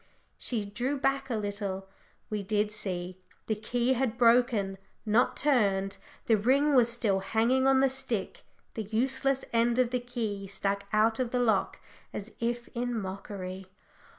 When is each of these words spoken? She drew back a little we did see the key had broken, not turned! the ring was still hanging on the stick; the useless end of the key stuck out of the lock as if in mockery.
She 0.39 0.65
drew 0.65 0.99
back 0.99 1.29
a 1.29 1.35
little 1.35 1.87
we 2.31 2.41
did 2.41 2.71
see 2.71 3.21
the 3.45 3.53
key 3.53 3.93
had 3.93 4.17
broken, 4.17 4.79
not 5.05 5.37
turned! 5.37 5.99
the 6.25 6.37
ring 6.37 6.73
was 6.73 6.89
still 6.91 7.19
hanging 7.19 7.67
on 7.67 7.81
the 7.81 7.87
stick; 7.89 8.41
the 8.73 8.81
useless 8.85 9.45
end 9.53 9.77
of 9.77 9.91
the 9.91 9.99
key 9.99 10.47
stuck 10.47 10.85
out 10.91 11.19
of 11.19 11.29
the 11.29 11.39
lock 11.39 11.79
as 12.13 12.31
if 12.39 12.67
in 12.69 12.99
mockery. 12.99 13.67